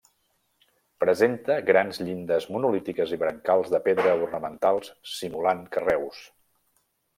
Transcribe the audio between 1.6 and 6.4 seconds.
grans llindes monolítiques i brancals de pedra ornamentals simulant carreus.